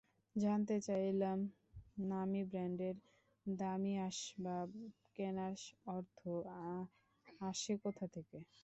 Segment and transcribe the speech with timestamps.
[0.35, 1.39] জানতে চাইলাম,
[2.05, 2.95] নামী ব্র্যান্ডের
[3.45, 4.69] দামি আসবাব
[5.15, 5.55] কেনার
[5.89, 6.19] অর্থ
[7.41, 8.37] আসে কোথা থেকে?